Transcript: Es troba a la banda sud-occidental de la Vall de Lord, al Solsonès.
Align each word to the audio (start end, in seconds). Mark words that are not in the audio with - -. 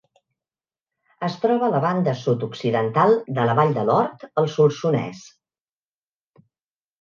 Es 1.27 1.35
troba 1.43 1.67
a 1.67 1.73
la 1.73 1.81
banda 1.83 2.15
sud-occidental 2.21 3.13
de 3.37 3.45
la 3.51 3.57
Vall 3.61 3.75
de 3.77 3.85
Lord, 3.91 4.27
al 4.43 4.49
Solsonès. 4.57 5.23